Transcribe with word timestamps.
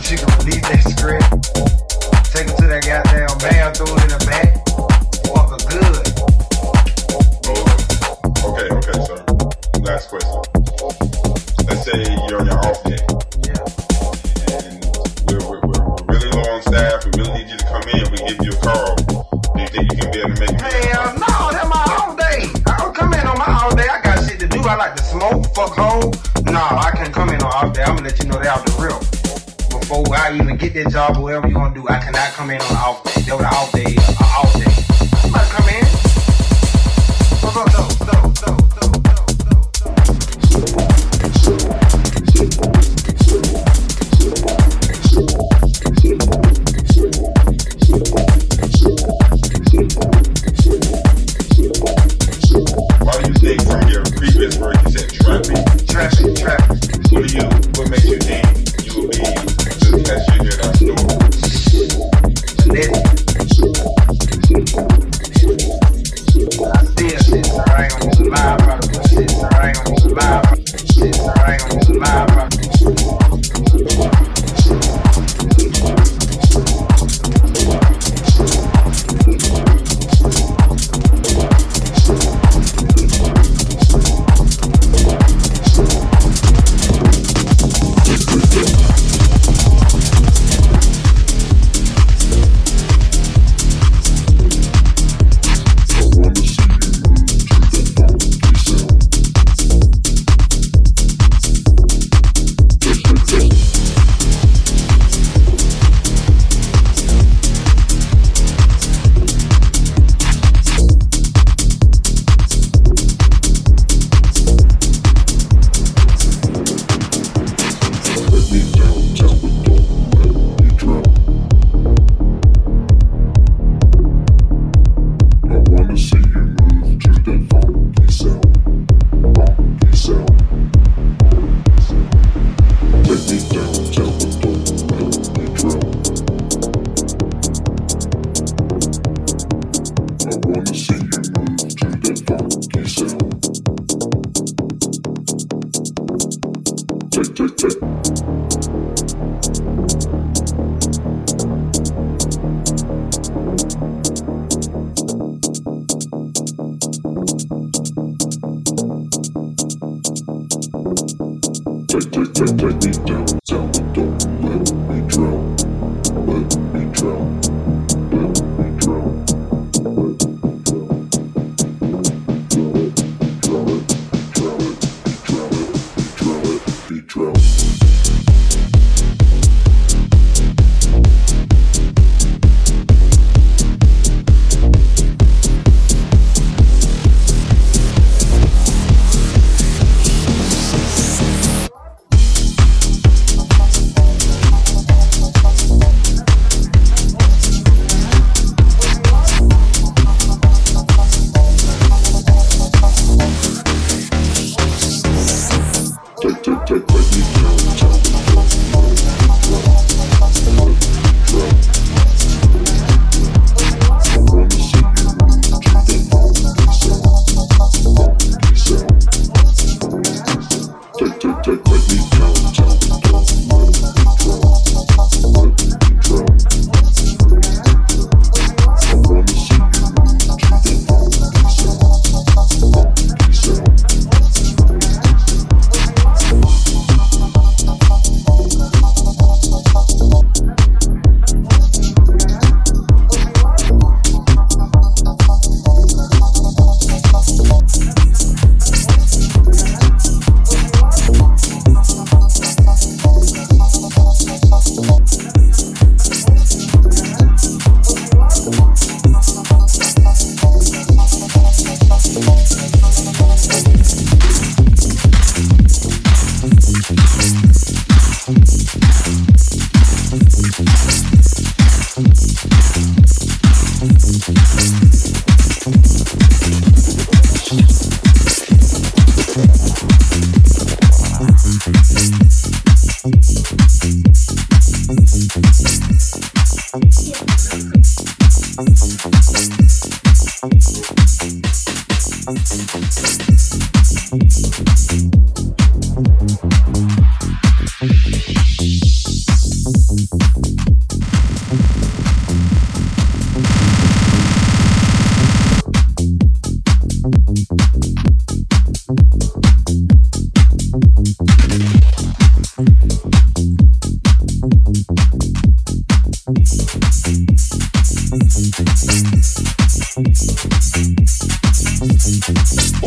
Music 0.00 0.29
come 32.40 32.48
on 32.52 32.79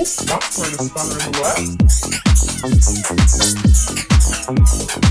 Stop 0.06 0.42
trying 0.42 0.76
to 0.76 0.84
spanner 0.84 1.18
in. 5.00 5.03